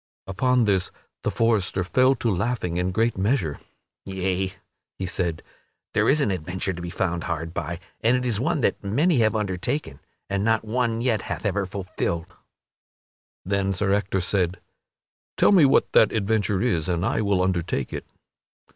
[0.25, 0.89] Upon this
[1.21, 3.59] the forester fell to laughing in great measure.
[4.07, 4.51] "Yea,"
[4.97, 5.43] he said,
[5.93, 9.19] "there is an adventure to be found hard by and it is one that many
[9.19, 12.25] have undertaken and not one yet hath ever fulfilled."
[13.45, 14.59] Then Sir Ector said,
[15.37, 18.07] "Tell me what that adventure is and I will undertake it."